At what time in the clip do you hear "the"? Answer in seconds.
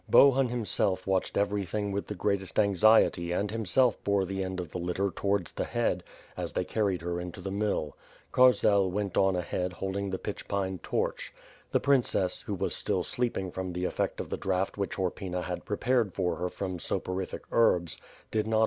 2.07-2.15, 4.25-4.43, 4.71-4.79, 5.51-5.63, 7.39-7.51, 10.09-10.17, 11.71-11.79, 13.73-13.85, 14.31-14.37